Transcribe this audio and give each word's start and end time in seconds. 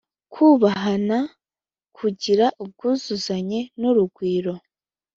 kubahana, 0.33 1.19
kugira 1.97 2.45
ubwuzu 2.63 3.13
n’urugwiro. 3.79 4.53